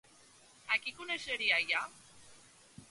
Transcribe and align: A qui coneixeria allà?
A 0.75 0.79
qui 0.85 0.95
coneixeria 1.01 1.61
allà? 1.61 1.87